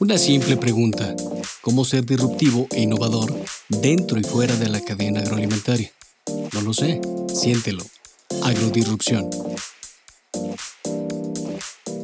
Una 0.00 0.18
simple 0.18 0.56
pregunta. 0.56 1.14
¿Cómo 1.62 1.84
ser 1.84 2.04
disruptivo 2.04 2.68
e 2.72 2.82
innovador 2.82 3.34
dentro 3.68 4.18
y 4.18 4.22
fuera 4.22 4.54
de 4.56 4.68
la 4.68 4.80
cadena 4.80 5.20
agroalimentaria? 5.20 5.90
No 6.52 6.60
lo 6.60 6.74
sé. 6.74 7.00
Siéntelo. 7.28 7.82
Agrodisrupción. 8.42 9.30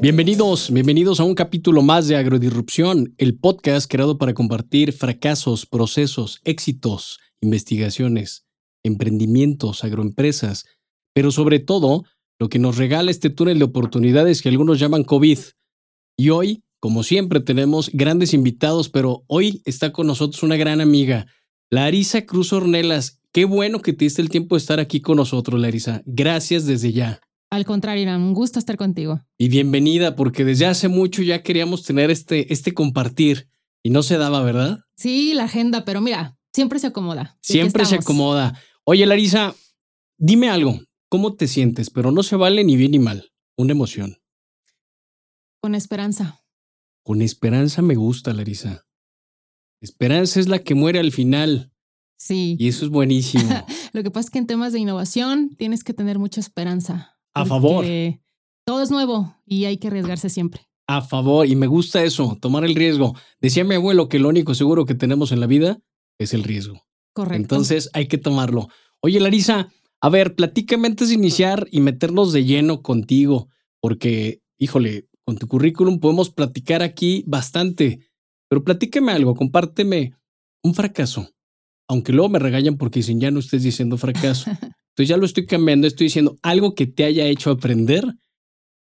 Bienvenidos, 0.01 0.73
bienvenidos 0.73 1.21
a 1.21 1.25
un 1.25 1.35
capítulo 1.35 1.83
más 1.83 2.09
de 2.09 2.17
Agrodisrupción, 2.17 3.15
el 3.19 3.37
podcast 3.37 3.91
creado 3.91 4.17
para 4.17 4.33
compartir 4.33 4.95
fracasos, 4.95 5.67
procesos, 5.67 6.41
éxitos, 6.45 7.19
investigaciones, 7.43 8.47
emprendimientos, 8.83 9.85
agroempresas, 9.85 10.65
pero 11.13 11.31
sobre 11.31 11.59
todo 11.59 12.05
lo 12.41 12.49
que 12.49 12.59
nos 12.59 12.79
regala 12.79 13.11
este 13.11 13.29
túnel 13.29 13.59
de 13.59 13.67
oportunidades 13.67 14.41
que 14.41 14.49
algunos 14.49 14.81
llaman 14.81 15.05
COVID. 15.05 15.39
Y 16.17 16.31
hoy, 16.31 16.65
como 16.81 17.03
siempre, 17.03 17.41
tenemos 17.41 17.91
grandes 17.93 18.33
invitados, 18.33 18.89
pero 18.89 19.25
hoy 19.27 19.61
está 19.67 19.93
con 19.93 20.07
nosotros 20.07 20.43
una 20.43 20.57
gran 20.57 20.81
amiga, 20.81 21.27
Larisa 21.71 22.25
Cruz 22.25 22.55
Ornelas. 22.55 23.21
Qué 23.31 23.45
bueno 23.45 23.81
que 23.81 23.93
te 23.93 24.07
diste 24.07 24.23
el 24.23 24.31
tiempo 24.31 24.57
de 24.57 24.61
estar 24.61 24.81
aquí 24.81 25.03
con 25.03 25.19
nosotros, 25.19 25.61
Larisa. 25.61 26.03
Gracias 26.07 26.65
desde 26.65 26.93
ya. 26.93 27.21
Al 27.51 27.67
contrario, 27.67 28.05
Irán, 28.05 28.23
un 28.23 28.33
gusto 28.33 28.59
estar 28.59 28.79
contigo. 28.79 29.21
Y 29.37 29.51
bienvenida, 29.51 30.17
porque 30.17 30.45
desde 30.45 30.65
hace 30.65 30.89
mucho 30.89 31.23
ya 31.23 31.43
queríamos 31.43 31.83
tener 31.83 32.11
este, 32.11 32.51
este 32.53 32.73
compartir 32.73 33.49
y 33.83 33.91
no 33.91 34.03
se 34.03 34.17
daba, 34.17 34.43
¿verdad? 34.43 34.81
Sí, 34.97 35.35
la 35.35 35.45
agenda, 35.45 35.85
pero 35.85 36.01
mira, 36.01 36.39
siempre 36.55 36.79
se 36.79 36.87
acomoda. 36.87 37.37
Siempre 37.43 37.85
se 37.85 37.97
acomoda. 37.97 38.59
Oye, 38.85 39.05
Larisa, 39.05 39.55
dime 40.17 40.49
algo. 40.49 40.81
¿Cómo 41.11 41.35
te 41.35 41.49
sientes? 41.49 41.91
Pero 41.91 42.13
no 42.13 42.23
se 42.23 42.37
vale 42.37 42.63
ni 42.63 42.77
bien 42.77 42.93
ni 42.93 43.01
mal. 43.01 43.33
Una 43.57 43.73
emoción. 43.73 44.19
Con 45.61 45.75
esperanza. 45.75 46.45
Con 47.03 47.21
esperanza 47.21 47.83
me 47.83 47.97
gusta, 47.97 48.33
Larisa. 48.33 48.87
Esperanza 49.83 50.39
es 50.39 50.47
la 50.47 50.61
que 50.61 50.77
muere 50.77 51.01
al 51.01 51.11
final. 51.11 51.73
Sí. 52.17 52.57
Y 52.61 52.69
eso 52.69 52.85
es 52.85 52.93
buenísimo. 52.93 53.43
Lo 53.93 54.05
que 54.05 54.11
pasa 54.13 54.27
es 54.27 54.31
que 54.31 54.39
en 54.39 54.47
temas 54.47 54.73
de 54.73 54.79
innovación 54.79 55.57
tienes 55.57 55.83
que 55.83 55.95
tener 55.95 56.21
mucha 56.21 56.41
esperanza. 56.41 57.19
A 57.35 57.45
favor. 57.45 57.85
Todo 58.65 58.83
es 58.83 58.93
nuevo 58.93 59.35
y 59.45 59.65
hay 59.65 59.79
que 59.79 59.89
arriesgarse 59.89 60.31
siempre. 60.31 60.69
A 60.87 61.03
favor. 61.03 61.45
Y 61.45 61.57
me 61.57 61.67
gusta 61.67 62.05
eso, 62.05 62.39
tomar 62.41 62.65
el 62.65 62.77
riesgo. 62.77 63.17
Decía 63.41 63.65
mi 63.65 63.75
abuelo 63.75 64.09
que 64.09 64.21
lo 64.21 64.29
único 64.29 64.55
seguro 64.55 64.85
que 64.85 64.95
tenemos 64.95 65.33
en 65.33 65.41
la 65.41 65.47
vida 65.49 65.81
es 66.19 66.35
el 66.35 66.45
riesgo. 66.45 66.87
Correcto. 67.15 67.37
Entonces 67.37 67.91
hay 67.95 68.07
que 68.07 68.19
tomarlo. 68.19 68.69
Oye, 69.01 69.19
Larisa, 69.19 69.73
a 70.01 70.09
ver, 70.09 70.35
platícame 70.35 70.89
antes 70.89 71.09
de 71.09 71.15
iniciar 71.15 71.69
y 71.71 71.81
meternos 71.81 72.33
de 72.33 72.45
lleno 72.45 72.83
contigo, 72.83 73.49
porque, 73.81 74.41
híjole, 74.59 75.09
con 75.25 75.37
tu 75.37 75.47
currículum 75.47 76.01
podemos 76.01 76.31
platicar 76.31 76.83
aquí 76.83 77.23
bastante, 77.27 78.01
pero 78.49 78.65
platícame 78.65 79.13
algo, 79.13 79.35
compárteme 79.35 80.15
un 80.63 80.75
fracaso, 80.75 81.29
aunque 81.87 82.13
luego 82.13 82.31
me 82.31 82.39
regañan 82.39 82.79
porque 82.79 83.01
dicen, 83.01 83.21
ya 83.21 83.31
no 83.31 83.41
estés 83.41 83.63
diciendo 83.63 83.99
fracaso. 83.99 84.51
Entonces 84.91 85.09
ya 85.09 85.17
lo 85.19 85.27
estoy 85.27 85.47
cambiando, 85.47 85.87
estoy 85.87 86.07
diciendo 86.07 86.37
algo 86.43 86.75
que 86.75 86.87
te 86.87 87.05
haya 87.05 87.27
hecho 87.27 87.51
aprender 87.51 88.05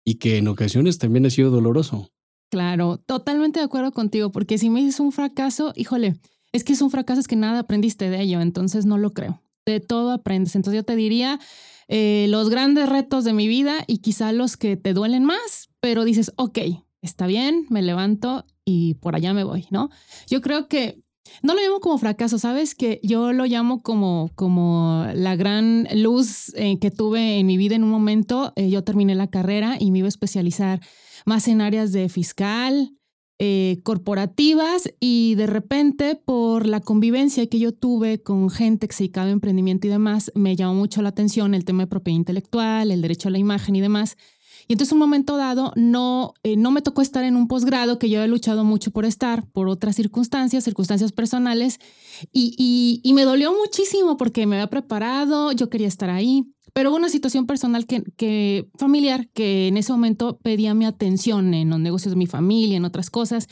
y 0.06 0.16
que 0.16 0.38
en 0.38 0.48
ocasiones 0.48 0.98
también 0.98 1.26
ha 1.26 1.30
sido 1.30 1.52
doloroso. 1.52 2.09
Claro, 2.50 2.98
totalmente 2.98 3.59
de 3.59 3.66
acuerdo 3.66 3.92
contigo, 3.92 4.31
porque 4.31 4.58
si 4.58 4.70
me 4.70 4.80
dices 4.80 5.00
un 5.02 5.11
fracaso, 5.11 5.73
híjole, 5.76 6.20
es 6.52 6.64
que 6.64 6.73
es 6.73 6.81
un 6.81 6.89
fracaso, 6.89 7.20
es 7.20 7.28
que 7.28 7.36
nada 7.36 7.59
aprendiste 7.59 8.09
de 8.09 8.22
ello, 8.22 8.42
entonces 8.42 8.86
no 8.86 8.98
lo 8.98 9.14
creo 9.14 9.42
de 9.72 9.80
todo 9.80 10.12
aprendes. 10.12 10.56
Entonces 10.56 10.78
yo 10.78 10.84
te 10.84 10.95
diría 10.95 11.39
eh, 11.88 12.28
los 12.30 12.50
grandes 12.50 12.89
retos 12.89 13.23
de 13.23 13.34
mi 13.34 13.48
vida 13.48 13.84
y 13.88 14.00
quizá 14.00 14.31
los 14.31 14.58
que 14.58 14.78
te 14.78 14.94
duelen 14.94 15.26
más, 15.26 15.70
pero 15.80 16.03
dices, 16.03 16.31
ok, 16.36 16.59
está 17.02 17.28
bien, 17.28 17.66
me 17.70 17.81
levanto 17.81 18.45
y 18.66 18.95
por 18.95 19.16
allá 19.16 19.34
me 19.34 19.44
voy, 19.44 19.67
¿no? 19.72 19.89
Yo 20.28 20.42
creo 20.42 20.67
que 20.67 21.02
no 21.42 21.53
lo 21.53 21.61
llamo 21.61 21.80
como 21.80 21.98
fracaso, 21.98 22.38
¿sabes? 22.38 22.76
Que 22.76 23.00
yo 23.03 23.34
lo 23.34 23.45
llamo 23.45 23.81
como, 23.81 24.32
como 24.36 25.05
la 25.14 25.36
gran 25.36 25.88
luz 25.94 26.54
eh, 26.55 26.80
que 26.80 26.92
tuve 26.92 27.39
en 27.39 27.45
mi 27.45 27.58
vida 27.58 27.76
en 27.76 27.83
un 27.83 27.89
momento. 27.89 28.54
Eh, 28.55 28.70
yo 28.70 28.83
terminé 28.83 29.15
la 29.15 29.27
carrera 29.27 29.77
y 29.80 29.92
me 29.92 29.99
iba 29.99 30.08
a 30.08 30.10
especializar 30.10 30.82
más 31.26 31.48
en 31.48 31.61
áreas 31.61 31.92
de 31.92 32.10
fiscal, 32.10 32.94
eh, 33.42 33.80
corporativas 33.83 34.94
y 35.00 35.36
de 35.36 35.48
repente 35.48 36.16
por 36.16 36.67
la 36.67 36.82
convivencia 36.82 37.48
que 37.48 37.58
yo 37.58 37.72
tuve 37.72 38.22
con 38.22 38.50
gente 38.50 38.88
que 38.88 38.94
se 38.94 39.04
dedicaba 39.04 39.27
a 39.27 39.32
emprendimiento 39.32 39.88
y 39.88 39.89
demás, 39.89 40.30
me 40.36 40.58
llamó 40.58 40.73
mucho 40.73 41.02
la 41.02 41.10
atención 41.10 41.54
el 41.54 41.64
tema 41.64 41.83
de 41.83 41.88
propiedad 41.88 42.17
intelectual, 42.17 42.92
el 42.92 43.02
derecho 43.02 43.30
a 43.30 43.32
la 43.32 43.38
imagen 43.38 43.77
y 43.77 43.82
demás. 43.82 44.17
Y 44.67 44.73
entonces 44.73 44.92
un 44.92 45.00
momento 45.00 45.38
dado 45.38 45.72
no, 45.76 46.33
eh, 46.44 46.58
no 46.58 46.70
me 46.70 46.82
tocó 46.82 47.02
estar 47.02 47.23
en 47.23 47.36
un 47.36 47.48
posgrado 47.48 47.98
que 47.98 48.10
yo 48.10 48.22
he 48.22 48.27
luchado 48.27 48.64
mucho 48.64 48.92
por 48.92 49.05
estar, 49.05 49.50
por 49.52 49.67
otras 49.67 49.95
circunstancias, 49.95 50.64
circunstancias 50.64 51.11
personales, 51.11 51.80
y, 52.32 52.54
y, 52.58 53.00
y 53.04 53.14
me 53.14 53.23
dolió 53.23 53.52
muchísimo 53.52 54.17
porque 54.17 54.45
me 54.45 54.58
había 54.58 54.70
preparado, 54.70 55.54
yo 55.54 55.70
quería 55.70 55.88
estar 55.88 56.10
ahí, 56.10 56.54
pero 56.74 56.90
hubo 56.90 56.98
una 56.98 57.10
situación 57.10 57.46
personal 57.46 57.86
que, 57.86 58.04
que, 58.18 58.70
familiar 58.78 59.28
que 59.30 59.68
en 59.68 59.78
ese 59.78 59.92
momento 59.92 60.40
pedía 60.42 60.74
mi 60.74 60.86
atención 60.86 61.54
en 61.54 61.70
los 61.70 61.80
negocios 61.80 62.12
de 62.12 62.18
mi 62.18 62.28
familia, 62.28 62.78
en 62.78 62.86
otras 62.86 63.10
cosas, 63.10 63.48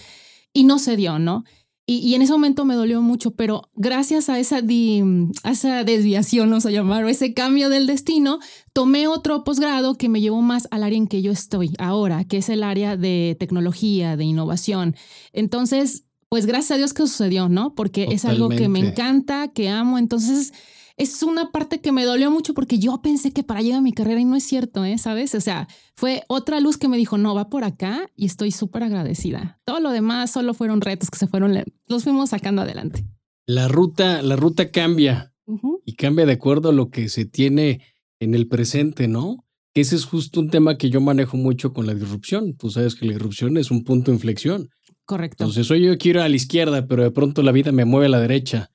y 0.54 0.64
no 0.64 0.80
se 0.80 0.96
dio, 0.96 1.20
¿no? 1.20 1.44
Y, 1.90 2.00
y 2.00 2.16
en 2.16 2.22
ese 2.22 2.34
momento 2.34 2.66
me 2.66 2.76
dolió 2.76 3.02
mucho, 3.02 3.32
pero 3.32 3.70
gracias 3.74 4.28
a 4.28 4.38
esa, 4.40 4.62
di, 4.62 5.02
a 5.44 5.52
esa 5.52 5.86
desviación, 5.86 6.50
vamos 6.50 6.66
a 6.66 6.72
llamar, 6.72 7.06
o 7.06 7.08
ese 7.08 7.34
cambio 7.34 7.70
del 7.70 7.88
destino, 7.88 8.40
tomé 8.74 9.08
otro 9.08 9.46
posgrado 9.46 9.96
que 9.96 10.10
me 10.10 10.20
llevó 10.20 10.42
más 10.42 10.68
al 10.72 10.84
área 10.84 10.98
en 10.98 11.08
que 11.08 11.22
yo 11.22 11.32
estoy 11.32 11.74
ahora, 11.80 12.26
que 12.26 12.38
es 12.38 12.50
el 12.50 12.64
área 12.64 12.98
de 12.98 13.38
tecnología, 13.40 14.18
de 14.18 14.26
innovación. 14.26 14.98
Entonces, 15.32 16.04
pues 16.30 16.46
gracias 16.46 16.72
a 16.72 16.78
Dios 16.78 16.94
que 16.94 17.04
sucedió, 17.04 17.48
¿no? 17.48 17.74
Porque 17.74 18.02
Totalmente. 18.02 18.16
es 18.16 18.26
algo 18.26 18.50
que 18.50 18.68
me 18.68 18.80
encanta, 18.80 19.48
que 19.48 19.70
amo. 19.70 19.98
Entonces, 19.98 20.52
es 20.98 21.22
una 21.22 21.52
parte 21.52 21.80
que 21.80 21.92
me 21.92 22.04
dolió 22.04 22.32
mucho 22.32 22.56
porque 22.56 22.80
yo 22.80 23.02
pensé 23.04 23.32
que 23.32 23.44
para 23.44 23.62
llegar 23.62 23.78
a 23.80 23.82
mi 23.82 23.94
carrera 23.94 24.20
y 24.20 24.26
no 24.26 24.36
es 24.36 24.44
cierto, 24.44 24.84
¿eh? 24.84 24.98
¿sabes? 24.98 25.36
O 25.36 25.42
sea, 25.42 25.68
fue 25.96 26.24
otra 26.28 26.60
luz 26.60 26.78
que 26.78 26.88
me 26.88 26.98
dijo, 26.98 27.20
no, 27.20 27.36
va 27.36 27.50
por 27.50 27.64
acá 27.64 28.10
y 28.16 28.26
estoy 28.26 28.52
súper 28.52 28.84
agradecida. 28.84 29.62
Todo 29.64 29.80
lo 29.80 29.92
demás 29.92 30.32
solo 30.32 30.56
fueron 30.56 30.82
retos 30.82 31.12
que 31.12 31.20
se 31.20 31.28
fueron, 31.28 31.64
los 31.88 32.04
fuimos 32.04 32.32
sacando 32.32 32.64
adelante. 32.64 33.06
La 33.46 33.68
ruta, 33.68 34.24
la 34.24 34.36
ruta 34.36 34.72
cambia 34.72 35.34
uh 35.46 35.58
-huh. 35.58 35.82
y 35.86 35.94
cambia 35.94 36.26
de 36.26 36.34
acuerdo 36.34 36.70
a 36.70 36.74
lo 36.74 36.90
que 36.90 37.10
se 37.10 37.26
tiene 37.26 37.82
en 38.20 38.34
el 38.34 38.48
presente, 38.48 39.08
¿no? 39.08 39.46
Que 39.76 39.82
ese 39.82 39.96
es 39.96 40.06
justo 40.06 40.40
un 40.40 40.50
tema 40.50 40.80
que 40.80 40.90
yo 40.90 41.00
manejo 41.00 41.38
mucho 41.38 41.74
con 41.74 41.86
la 41.86 41.94
disrupción. 41.94 42.58
Tú 42.58 42.72
sabes 42.72 42.96
que 42.96 43.06
la 43.06 43.14
disrupción 43.14 43.58
es 43.58 43.70
un 43.70 43.84
punto 43.84 44.10
de 44.10 44.16
inflexión. 44.16 44.70
Correcto. 45.06 45.44
Entonces, 45.44 45.70
hoy 45.70 45.86
yo 45.86 45.98
quiero 46.00 46.20
ir 46.20 46.26
a 46.26 46.30
la 46.30 46.36
izquierda, 46.36 46.88
pero 46.88 47.04
de 47.04 47.12
pronto 47.12 47.44
la 47.44 47.52
vida 47.52 47.72
me 47.72 47.86
mueve 47.86 48.08
a 48.08 48.10
la 48.10 48.20
derecha 48.20 48.72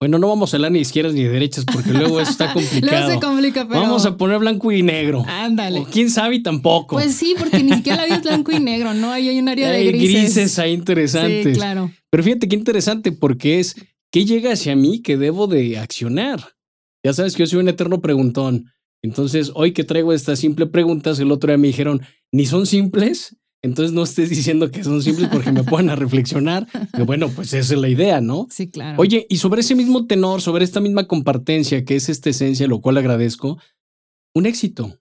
bueno, 0.00 0.18
no 0.18 0.28
vamos 0.28 0.52
a 0.52 0.56
hablar 0.56 0.72
ni 0.72 0.78
izquierdas 0.78 1.12
ni 1.12 1.24
de 1.24 1.28
derechas 1.28 1.66
porque 1.70 1.92
luego 1.92 2.20
eso 2.20 2.30
está 2.30 2.52
complicado. 2.54 2.90
luego 2.90 3.12
se 3.12 3.20
complica, 3.20 3.68
pero... 3.68 3.82
Vamos 3.82 4.06
a 4.06 4.16
poner 4.16 4.38
blanco 4.38 4.72
y 4.72 4.82
negro. 4.82 5.24
Ándale. 5.28 5.80
O 5.80 5.84
quién 5.84 6.08
sabe 6.08 6.36
y 6.36 6.42
tampoco. 6.42 6.96
Pues 6.96 7.14
sí, 7.14 7.34
porque 7.38 7.62
ni 7.62 7.74
siquiera 7.74 7.98
la 7.98 8.04
vida 8.06 8.16
es 8.16 8.22
blanco 8.22 8.50
y 8.50 8.60
negro, 8.60 8.94
¿no? 8.94 9.12
Ahí 9.12 9.28
hay 9.28 9.38
un 9.38 9.50
área 9.50 9.70
hay 9.70 9.84
de 9.84 9.92
grises. 9.92 10.34
grises 10.34 10.58
ahí 10.58 10.72
interesantes. 10.72 11.44
Sí, 11.44 11.52
claro. 11.52 11.92
Pero 12.08 12.24
fíjate 12.24 12.48
qué 12.48 12.56
interesante 12.56 13.12
porque 13.12 13.60
es 13.60 13.76
qué 14.10 14.24
llega 14.24 14.52
hacia 14.52 14.74
mí 14.74 15.02
que 15.02 15.18
debo 15.18 15.46
de 15.46 15.78
accionar. 15.78 16.54
Ya 17.04 17.12
sabes 17.12 17.36
que 17.36 17.42
yo 17.42 17.46
soy 17.46 17.58
un 17.60 17.68
eterno 17.68 18.00
preguntón. 18.00 18.72
Entonces, 19.02 19.52
hoy 19.54 19.72
que 19.72 19.84
traigo 19.84 20.14
estas 20.14 20.38
simples 20.38 20.70
preguntas, 20.70 21.18
el 21.20 21.30
otro 21.30 21.48
día 21.48 21.58
me 21.58 21.68
dijeron, 21.68 22.02
ni 22.32 22.46
son 22.46 22.66
simples, 22.66 23.36
entonces 23.62 23.92
no 23.92 24.02
estés 24.02 24.30
diciendo 24.30 24.70
que 24.70 24.82
son 24.82 25.02
simples 25.02 25.28
porque 25.30 25.52
me 25.52 25.64
puedan 25.64 25.90
a 25.90 25.96
reflexionar. 25.96 26.66
Pero 26.92 27.04
bueno, 27.04 27.28
pues 27.28 27.52
esa 27.52 27.74
es 27.74 27.80
la 27.80 27.88
idea, 27.88 28.20
¿no? 28.20 28.46
Sí, 28.50 28.70
claro. 28.70 29.00
Oye, 29.00 29.26
y 29.28 29.36
sobre 29.36 29.60
ese 29.60 29.74
mismo 29.74 30.06
tenor, 30.06 30.40
sobre 30.40 30.64
esta 30.64 30.80
misma 30.80 31.06
compartencia 31.06 31.84
que 31.84 31.96
es 31.96 32.08
esta 32.08 32.30
esencia, 32.30 32.66
lo 32.66 32.80
cual 32.80 32.98
agradezco, 32.98 33.58
un 34.34 34.46
éxito. 34.46 34.98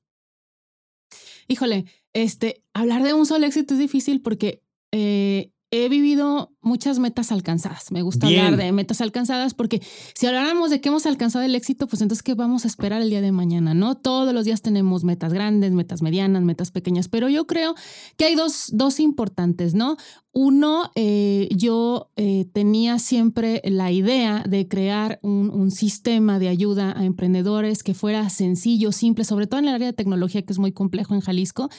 Híjole, 1.47 1.85
este, 2.13 2.63
hablar 2.73 3.03
de 3.03 3.13
un 3.13 3.25
solo 3.25 3.45
éxito 3.45 3.73
es 3.75 3.79
difícil 3.79 4.21
porque 4.21 4.61
eh, 4.91 5.51
he 5.71 5.89
vivido 5.89 6.51
muchas 6.61 6.99
metas 6.99 7.31
alcanzadas. 7.31 7.91
Me 7.91 8.01
gusta 8.01 8.27
Bien. 8.27 8.45
hablar 8.45 8.59
de 8.59 8.71
metas 8.71 9.01
alcanzadas 9.01 9.53
porque 9.53 9.81
si 10.13 10.27
habláramos 10.27 10.69
de 10.69 10.81
que 10.81 10.89
hemos 10.89 11.05
alcanzado 11.05 11.45
el 11.45 11.55
éxito, 11.55 11.87
pues 11.87 12.01
entonces 12.01 12.23
qué 12.23 12.33
vamos 12.33 12.65
a 12.65 12.67
esperar 12.67 13.01
el 13.01 13.09
día 13.09 13.21
de 13.21 13.31
mañana, 13.31 13.73
¿no? 13.73 13.95
Todos 13.95 14.33
los 14.33 14.45
días 14.45 14.61
tenemos 14.61 15.03
metas 15.03 15.33
grandes, 15.33 15.71
metas 15.71 16.01
medianas, 16.01 16.43
metas 16.43 16.71
pequeñas, 16.71 17.07
pero 17.07 17.29
yo 17.29 17.47
creo 17.47 17.75
que 18.17 18.25
hay 18.25 18.35
dos, 18.35 18.69
dos 18.73 18.99
importantes, 18.99 19.73
¿no? 19.73 19.97
Uno, 20.31 20.91
eh, 20.93 21.49
yo 21.55 22.11
eh, 22.15 22.45
tenía 22.53 22.99
siempre 22.99 23.61
la 23.65 23.91
idea 23.91 24.43
de 24.47 24.67
crear 24.67 25.19
un, 25.23 25.49
un, 25.49 25.71
sistema 25.71 26.37
de 26.37 26.49
ayuda 26.49 26.93
a 26.95 27.03
emprendedores 27.03 27.81
que 27.81 27.95
fuera 27.95 28.29
sencillo, 28.29 28.91
simple, 28.91 29.23
sobre 29.23 29.47
todo 29.47 29.59
en 29.59 29.69
el 29.69 29.73
área 29.73 29.87
de 29.87 29.93
tecnología 29.93 30.43
que 30.43 30.53
es 30.53 30.59
muy 30.59 30.71
complejo 30.71 31.15
en 31.15 31.21
Jalisco, 31.21 31.69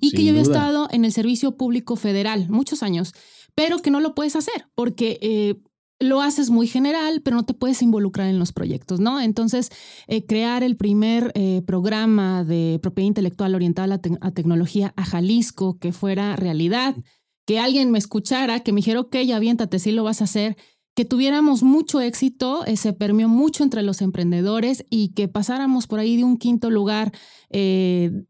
y 0.00 0.10
Sin 0.10 0.16
que 0.16 0.24
yo 0.24 0.30
había 0.30 0.42
estado 0.42 0.88
en 0.90 1.04
el 1.04 1.12
servicio 1.12 1.56
público 1.56 1.96
federal 1.96 2.48
muchos 2.48 2.82
años 2.82 3.12
pero 3.54 3.78
que 3.78 3.90
no 3.90 4.00
lo 4.00 4.14
puedes 4.14 4.36
hacer 4.36 4.66
porque 4.74 5.18
eh, 5.20 5.56
lo 6.00 6.20
haces 6.20 6.50
muy 6.50 6.66
general, 6.68 7.22
pero 7.22 7.36
no 7.36 7.44
te 7.44 7.54
puedes 7.54 7.82
involucrar 7.82 8.28
en 8.28 8.38
los 8.38 8.52
proyectos, 8.52 9.00
¿no? 9.00 9.20
Entonces, 9.20 9.70
eh, 10.06 10.24
crear 10.26 10.62
el 10.62 10.76
primer 10.76 11.32
eh, 11.34 11.62
programa 11.66 12.44
de 12.44 12.78
propiedad 12.80 13.08
intelectual 13.08 13.54
orientada 13.54 14.00
a, 14.20 14.30
tecnología 14.30 14.92
a 14.96 15.04
Jalisco 15.04 15.78
que 15.78 15.92
fuera 15.92 16.36
realidad, 16.36 16.94
que 17.46 17.58
alguien 17.58 17.90
me 17.90 17.98
escuchara, 17.98 18.60
que 18.60 18.72
me 18.72 18.78
dijera, 18.78 19.00
ok, 19.00 19.16
aviéntate, 19.34 19.78
sí 19.78 19.90
lo 19.90 20.04
vas 20.04 20.20
a 20.20 20.24
hacer, 20.24 20.56
que 20.98 21.04
tuviéramos 21.04 21.62
mucho 21.62 22.00
éxito, 22.00 22.66
eh, 22.66 22.76
se 22.76 22.92
permeó 22.92 23.28
mucho 23.28 23.62
entre 23.62 23.84
los 23.84 24.02
emprendedores 24.02 24.84
y 24.90 25.10
que 25.10 25.28
pasáramos 25.28 25.86
por 25.86 26.00
ahí 26.00 26.16
de 26.16 26.24
un 26.24 26.38
quinto 26.38 26.70
lugar, 26.70 27.12
de, 27.50 28.26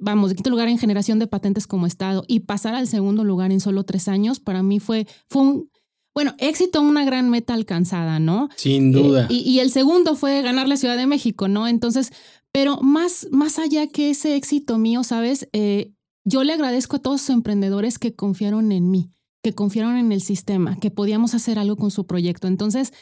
vamos, 0.00 0.30
de 0.30 0.34
quinto 0.34 0.50
lugar 0.50 0.66
en 0.66 0.78
generación 0.78 1.20
de 1.20 1.28
patentes 1.28 1.68
como 1.68 1.86
Estado 1.86 2.24
y 2.26 2.40
pasar 2.40 2.74
al 2.74 2.88
segundo 2.88 3.22
lugar 3.22 3.52
en 3.52 3.60
solo 3.60 3.84
tres 3.84 4.08
años, 4.08 4.40
para 4.40 4.64
mí 4.64 4.80
fue, 4.80 5.06
fue 5.28 5.42
un 5.42 5.70
bueno, 6.12 6.34
éxito, 6.38 6.80
una 6.80 7.04
gran 7.04 7.30
meta 7.30 7.54
alcanzada, 7.54 8.18
¿no? 8.18 8.48
Sin 8.56 8.90
duda. 8.90 9.26
Eh, 9.30 9.34
y, 9.34 9.60
el 9.60 9.70
segundo 9.70 10.16
fue 10.16 10.42
ganar 10.42 10.66
la 10.68 10.76
Ciudad 10.76 10.96
de 10.96 11.06
México, 11.06 11.46
¿no? 11.46 11.68
Entonces, 11.68 12.12
pero 12.50 12.80
más, 12.80 13.28
más 13.30 13.60
allá 13.60 13.86
que 13.86 14.10
ese 14.10 14.34
éxito 14.34 14.76
mío, 14.76 15.04
¿sabes? 15.04 15.48
Eh, 15.52 15.92
yo 16.24 16.42
le 16.42 16.52
agradezco 16.52 16.96
a 16.96 16.98
todos 16.98 17.20
los 17.20 17.30
emprendedores 17.30 17.98
que 17.98 18.14
confiaron 18.14 18.72
en 18.72 18.90
mí, 18.90 19.12
que 19.42 19.54
confiaron 19.54 19.96
en 19.96 20.12
el 20.12 20.20
sistema, 20.20 20.76
que 20.78 20.90
podíamos 20.90 21.34
hacer 21.34 21.58
algo 21.58 21.76
con 21.76 21.90
su 21.90 22.06
proyecto. 22.06 22.46
Entonces, 22.46 22.92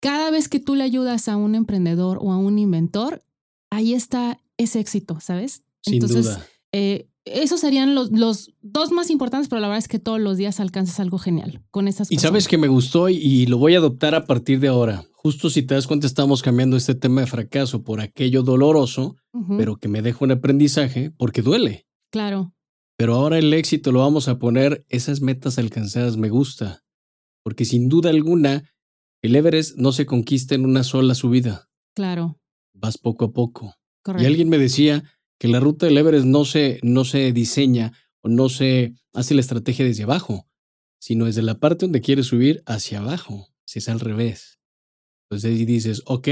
cada 0.00 0.30
vez 0.30 0.48
que 0.48 0.60
tú 0.60 0.74
le 0.74 0.84
ayudas 0.84 1.28
a 1.28 1.36
un 1.36 1.54
emprendedor 1.54 2.18
o 2.20 2.32
a 2.32 2.38
un 2.38 2.58
inventor, 2.58 3.22
ahí 3.70 3.94
está 3.94 4.40
ese 4.56 4.80
éxito, 4.80 5.20
¿sabes? 5.20 5.62
Sin 5.82 5.94
Entonces, 5.94 6.26
duda. 6.26 6.46
Eh, 6.72 7.08
esos 7.24 7.60
serían 7.60 7.94
los, 7.94 8.10
los, 8.10 8.54
dos 8.62 8.92
más 8.92 9.10
importantes, 9.10 9.48
pero 9.48 9.60
la 9.60 9.68
verdad 9.68 9.78
es 9.78 9.88
que 9.88 9.98
todos 9.98 10.20
los 10.20 10.36
días 10.36 10.58
alcanzas 10.60 11.00
algo 11.00 11.18
genial 11.18 11.62
con 11.70 11.86
esas 11.86 12.10
Y 12.10 12.18
sabes 12.18 12.48
que 12.48 12.58
me 12.58 12.68
gustó 12.68 13.08
y, 13.08 13.46
lo 13.46 13.58
voy 13.58 13.74
a 13.74 13.78
adoptar 13.78 14.14
a 14.14 14.24
partir 14.24 14.60
de 14.60 14.68
ahora. 14.68 15.04
Justo 15.12 15.50
si 15.50 15.62
te 15.62 15.74
das 15.74 15.86
cuenta, 15.86 16.06
estamos 16.06 16.42
cambiando 16.42 16.76
este 16.76 16.94
tema 16.94 17.20
de 17.20 17.26
fracaso 17.26 17.82
por 17.82 18.00
aquello 18.00 18.42
doloroso, 18.42 19.16
pero 19.58 19.76
que 19.76 19.88
me 19.88 20.00
deja 20.00 20.24
un 20.24 20.30
aprendizaje 20.30 21.10
porque 21.10 21.42
duele. 21.42 21.86
Claro. 22.10 22.54
Pero 23.00 23.14
ahora 23.14 23.38
el 23.38 23.54
éxito 23.54 23.92
lo 23.92 24.00
vamos 24.00 24.28
a 24.28 24.38
poner, 24.38 24.84
esas 24.90 25.22
metas 25.22 25.58
alcanzadas 25.58 26.18
me 26.18 26.28
gusta. 26.28 26.84
Porque 27.42 27.64
sin 27.64 27.88
duda 27.88 28.10
alguna, 28.10 28.74
el 29.22 29.36
Everest 29.36 29.78
no 29.78 29.92
se 29.92 30.04
conquista 30.04 30.54
en 30.54 30.66
una 30.66 30.84
sola 30.84 31.14
subida. 31.14 31.70
Claro. 31.94 32.38
Vas 32.74 32.98
poco 32.98 33.24
a 33.24 33.32
poco. 33.32 33.74
Correcto. 34.02 34.22
Y 34.22 34.26
alguien 34.26 34.50
me 34.50 34.58
decía, 34.58 35.02
que 35.40 35.48
la 35.48 35.58
ruta 35.58 35.86
del 35.86 35.96
Everest 35.96 36.26
no 36.26 36.44
se, 36.44 36.78
no 36.82 37.06
se 37.06 37.32
diseña 37.32 37.92
o 38.20 38.28
no 38.28 38.50
se 38.50 38.94
hace 39.14 39.34
la 39.34 39.40
estrategia 39.40 39.86
desde 39.86 40.02
abajo, 40.02 40.46
sino 41.00 41.24
desde 41.24 41.40
la 41.40 41.58
parte 41.58 41.86
donde 41.86 42.02
quieres 42.02 42.26
subir 42.26 42.62
hacia 42.66 42.98
abajo, 42.98 43.48
si 43.64 43.78
es 43.78 43.88
al 43.88 44.00
revés. 44.00 44.60
Entonces 45.24 45.58
ahí 45.58 45.64
dices, 45.64 46.02
ok, 46.04 46.28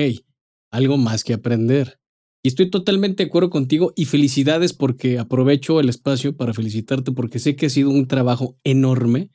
algo 0.71 0.99
más 0.99 1.25
que 1.25 1.33
aprender. 1.33 1.98
Y 2.43 2.49
estoy 2.49 2.71
totalmente 2.71 3.25
de 3.25 3.29
acuerdo 3.29 3.51
contigo 3.51 3.93
y 3.97 4.05
felicidades 4.05 4.73
porque 4.73 5.19
aprovecho 5.19 5.81
el 5.81 5.89
espacio 5.89 6.37
para 6.37 6.55
felicitarte 6.55 7.13
porque 7.13 7.39
sé 7.39 7.57
que 7.57 7.67
ha 7.67 7.71
sido 7.71 7.91
un 7.91 8.07
trabajo 8.07 8.57
enorme 8.65 9.31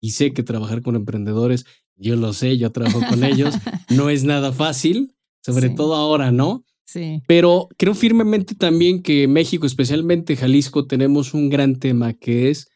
y 0.00 0.10
sé 0.10 0.32
que 0.32 0.42
trabajar 0.42 0.82
con 0.82 0.96
emprendedores, 0.96 1.64
yo 1.96 2.16
lo 2.16 2.32
sé, 2.32 2.58
yo 2.58 2.70
trabajo 2.72 3.00
con 3.08 3.24
ellos, 3.24 3.54
no 3.90 4.10
es 4.10 4.24
nada 4.24 4.52
fácil, 4.52 5.14
sobre 5.42 5.70
todo 5.70 5.94
ahora, 5.94 6.32
¿no? 6.32 6.64
Pero 7.26 7.68
creo 7.76 7.94
firmemente 7.94 8.54
también 8.54 9.02
que 9.02 9.26
México, 9.26 9.66
especialmente 9.66 10.36
Jalisco, 10.36 10.86
tenemos 10.86 11.34
un 11.34 11.48
gran 11.48 11.78
tema 11.78 12.12
que 12.12 12.50
es 12.50 12.68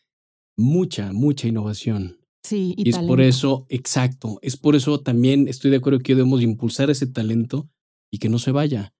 mucha, 0.56 1.12
mucha 1.12 1.46
innovación. 1.46 2.18
Sí, 2.42 2.74
y, 2.76 2.88
es 2.88 2.98
por 2.98 3.20
eso, 3.20 3.66
exacto, 3.68 4.38
es 4.42 4.56
por 4.56 4.74
eso 4.74 5.00
también 5.00 5.48
estoy 5.48 5.70
de 5.70 5.76
acuerdo 5.76 5.98
que 5.98 6.14
debemos 6.14 6.42
impulsar 6.42 6.88
ese 6.88 7.06
talento 7.06 7.68
y 8.10 8.18
que 8.18 8.28
no 8.28 8.38
se 8.38 8.52
vaya. 8.52 8.94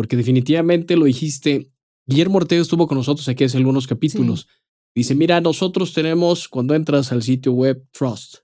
Porque 0.00 0.16
definitivamente 0.16 0.96
lo 0.96 1.04
dijiste, 1.04 1.70
Guillermo 2.06 2.38
Ortega 2.38 2.62
estuvo 2.62 2.86
con 2.86 2.96
nosotros 2.96 3.28
aquí 3.28 3.44
hace 3.44 3.58
algunos 3.58 3.86
capítulos. 3.86 4.48
Dice, 4.94 5.14
mira, 5.14 5.42
nosotros 5.42 5.92
tenemos, 5.92 6.48
cuando 6.48 6.74
entras 6.74 7.12
al 7.12 7.22
sitio 7.22 7.52
web, 7.52 7.86
trust, 7.92 8.36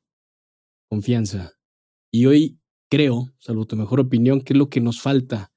confianza. 0.90 1.54
Y 2.12 2.26
hoy 2.26 2.60
creo, 2.90 3.32
salvo 3.38 3.64
tu 3.64 3.74
mejor 3.74 4.00
opinión, 4.00 4.42
que 4.42 4.52
es 4.52 4.58
lo 4.58 4.68
que 4.68 4.82
nos 4.82 5.00
falta 5.00 5.50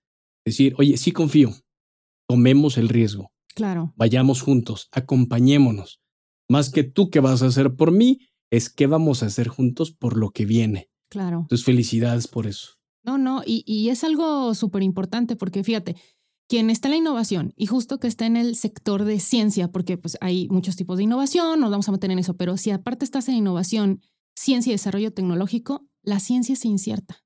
Decir, 0.46 0.74
oye, 0.78 0.96
sí 0.96 1.12
confío, 1.12 1.52
tomemos 2.30 2.78
el 2.78 2.88
riesgo. 2.88 3.34
Claro. 3.54 3.94
Vayamos 3.98 4.42
juntos, 4.42 4.88
acompañémonos. 4.94 6.02
Más 6.50 6.72
que 6.72 6.86
tú 6.86 7.10
qué 7.10 7.20
vas 7.20 7.44
a 7.44 7.48
hacer 7.48 7.76
por 7.76 7.92
mí, 7.92 8.30
es 8.50 8.70
qué 8.70 8.88
vamos 8.88 9.22
a 9.22 9.26
hacer 9.26 9.50
juntos 9.50 9.92
por 9.92 10.16
lo 10.16 10.30
que 10.30 10.46
viene. 10.46 10.90
Claro. 11.10 11.42
Entonces, 11.42 11.66
felicidades 11.66 12.30
por 12.30 12.48
eso. 12.48 12.79
No, 13.04 13.18
no, 13.18 13.42
y, 13.46 13.64
y 13.66 13.90
es 13.90 14.04
algo 14.04 14.54
súper 14.54 14.84
importante 14.84 15.36
porque 15.36 15.64
fíjate, 15.64 15.96
quien 16.50 16.72
está 16.72 16.88
en 16.88 16.92
la 16.94 16.98
innovación 16.98 17.54
y 17.56 17.68
justo 17.68 18.00
que 18.00 18.08
está 18.08 18.26
en 18.26 18.36
el 18.36 18.56
sector 18.56 19.06
de 19.06 19.20
ciencia, 19.20 19.72
porque 19.72 19.98
pues 19.98 20.18
hay 20.20 20.50
muchos 20.50 20.76
tipos 20.76 20.98
de 20.98 21.04
innovación, 21.04 21.60
nos 21.60 21.70
vamos 21.70 21.88
a 21.88 21.92
meter 21.92 22.10
en 22.10 22.20
eso, 22.20 22.36
pero 22.36 22.58
si 22.58 22.72
aparte 22.72 23.06
estás 23.06 23.30
en 23.30 23.36
innovación, 23.36 24.02
ciencia 24.36 24.72
y 24.72 24.74
desarrollo 24.74 25.14
tecnológico, 25.14 25.88
la 26.04 26.20
ciencia 26.20 26.54
es 26.54 26.66
incierta. 26.66 27.24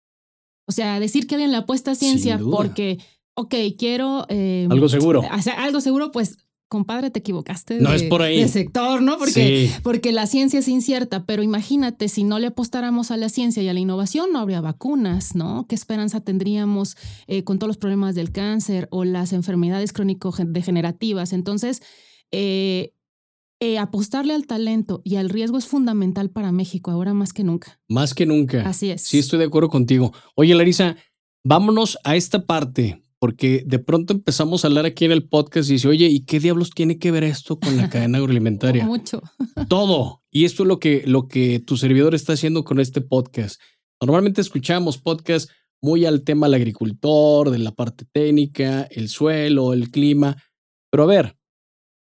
O 0.67 0.73
sea, 0.73 0.99
decir 0.99 1.25
que 1.25 1.35
alguien 1.35 1.51
le 1.51 1.57
apuesta 1.57 1.91
a 1.91 1.95
ciencia 1.95 2.37
porque, 2.37 2.99
ok, 3.35 3.55
quiero... 3.77 4.25
Eh, 4.29 4.67
algo 4.69 4.89
seguro. 4.89 5.23
Hacer 5.31 5.53
algo 5.53 5.79
seguro, 5.79 6.11
pues 6.11 6.37
compadre, 6.73 7.11
te 7.11 7.19
equivocaste. 7.19 7.79
No 7.79 7.93
es 7.93 8.01
por 8.01 8.23
ahí. 8.23 8.41
De 8.41 8.47
sector, 8.47 9.03
¿no? 9.03 9.19
Porque, 9.19 9.69
porque 9.83 10.11
la 10.11 10.25
ciencia 10.25 10.57
es 10.57 10.67
incierta, 10.67 11.23
pero 11.23 11.43
imagínate, 11.43 12.09
si 12.09 12.23
no 12.23 12.39
le 12.39 12.47
apostáramos 12.47 13.11
a 13.11 13.17
la 13.17 13.29
ciencia 13.29 13.61
y 13.61 13.67
a 13.67 13.73
la 13.73 13.79
innovación, 13.79 14.31
no 14.33 14.39
habría 14.39 14.59
vacunas, 14.59 15.35
¿no? 15.35 15.67
¿Qué 15.69 15.75
esperanza 15.75 16.21
tendríamos 16.21 16.97
eh, 17.27 17.43
con 17.43 17.59
todos 17.59 17.67
los 17.67 17.77
problemas 17.77 18.15
del 18.15 18.31
cáncer 18.31 18.87
o 18.89 19.03
las 19.03 19.33
enfermedades 19.33 19.93
crónico-degenerativas? 19.93 21.31
Entonces, 21.31 21.83
eh, 22.31 22.95
eh, 23.59 23.77
apostarle 23.77 24.33
al 24.33 24.47
talento 24.47 25.03
y 25.03 25.17
al 25.17 25.29
riesgo 25.29 25.59
es 25.59 25.67
fundamental 25.67 26.31
para 26.31 26.51
México, 26.51 26.89
ahora 26.89 27.13
más 27.13 27.33
que 27.33 27.43
nunca. 27.43 27.79
Más 27.87 28.15
que 28.15 28.25
nunca. 28.25 28.67
Así 28.67 28.89
es. 28.89 29.03
Sí, 29.03 29.19
estoy 29.19 29.37
de 29.37 29.45
acuerdo 29.45 29.69
contigo. 29.69 30.11
Oye, 30.33 30.55
Larisa, 30.55 30.97
vámonos 31.43 31.99
a 32.03 32.15
esta 32.15 32.47
parte, 32.47 33.02
porque 33.23 33.63
de 33.65 33.79
pronto 33.79 34.11
empezamos 34.11 34.65
a 34.65 34.67
hablar 34.67 34.85
aquí 34.85 35.05
en 35.05 35.13
el 35.13 35.29
podcast 35.29 35.69
y 35.69 35.73
dice, 35.75 35.87
oye, 35.87 36.07
¿y 36.07 36.25
qué 36.25 36.41
diablos 36.41 36.71
tiene 36.71 36.99
que 36.99 37.09
ver 37.09 37.23
esto 37.23 37.57
con 37.57 37.77
la 37.77 37.89
cadena 37.89 38.17
agroalimentaria? 38.17 38.83
Mucho. 38.85 39.21
Todo. 39.69 40.21
Y 40.29 40.43
esto 40.43 40.63
es 40.63 40.67
lo 40.67 40.77
que, 40.77 41.03
lo 41.05 41.29
que 41.29 41.61
tu 41.61 41.77
servidor 41.77 42.15
está 42.15 42.33
haciendo 42.33 42.65
con 42.65 42.81
este 42.81 42.99
podcast. 42.99 43.61
Normalmente 44.01 44.41
escuchamos 44.41 44.97
podcasts 44.97 45.53
muy 45.81 46.03
al 46.03 46.25
tema 46.25 46.47
del 46.47 46.55
agricultor, 46.55 47.49
de 47.49 47.59
la 47.59 47.71
parte 47.71 48.03
técnica, 48.11 48.89
el 48.91 49.07
suelo, 49.07 49.71
el 49.71 49.89
clima. 49.89 50.35
Pero 50.91 51.03
a 51.03 51.07
ver, 51.07 51.37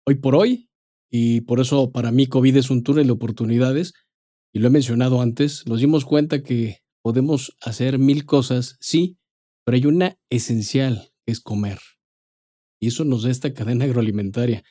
hoy 0.07 0.15
por 0.15 0.33
hoy 0.33 0.71
y 1.12 1.41
por 1.41 1.59
eso 1.59 1.91
para 1.91 2.12
mí 2.12 2.25
COVID 2.25 2.57
es 2.57 2.71
un 2.71 2.81
túnel 2.81 3.06
de 3.06 3.13
oportunidades. 3.13 3.94
Y 4.51 4.57
lo 4.57 4.69
he 4.69 4.71
mencionado 4.71 5.21
antes, 5.21 5.68
nos 5.68 5.81
dimos 5.81 6.04
cuenta 6.04 6.42
que 6.42 6.80
podemos 7.04 7.56
hacer 7.61 7.99
mil 7.99 8.25
cosas, 8.25 8.75
sí, 8.80 9.19
pero 9.63 9.75
hay 9.75 9.85
una 9.85 10.18
esencial, 10.31 11.10
es 11.31 11.40
comer. 11.40 11.80
Y 12.80 12.88
eso 12.88 13.06
nos 13.06 13.23
da 13.23 13.31
esta 13.31 13.54
cadena 13.56 13.85
agroalimentaria. 13.85 14.64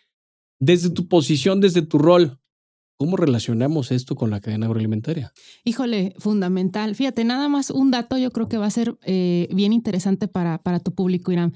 Desde 0.60 0.90
tu 0.90 1.08
posición, 1.08 1.60
desde 1.60 1.82
tu 1.82 1.98
rol, 1.98 2.40
¿Cómo 3.00 3.16
relacionamos 3.16 3.92
esto 3.92 4.14
con 4.14 4.28
la 4.28 4.42
cadena 4.42 4.66
agroalimentaria? 4.66 5.32
Híjole, 5.64 6.14
fundamental. 6.18 6.94
Fíjate, 6.94 7.24
nada 7.24 7.48
más 7.48 7.70
un 7.70 7.90
dato 7.90 8.18
yo 8.18 8.30
creo 8.30 8.46
que 8.50 8.58
va 8.58 8.66
a 8.66 8.70
ser 8.70 8.94
eh, 9.04 9.48
bien 9.54 9.72
interesante 9.72 10.28
para, 10.28 10.62
para 10.62 10.80
tu 10.80 10.94
público, 10.94 11.32
Irán. 11.32 11.54